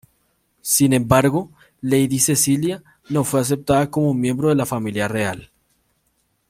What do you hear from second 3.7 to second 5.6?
como miembro de la Familia Real.